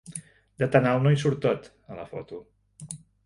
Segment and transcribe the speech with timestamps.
[0.63, 2.43] De tan alt no hi surt tot, a la foto.